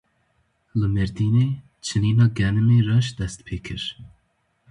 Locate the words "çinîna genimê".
1.85-2.79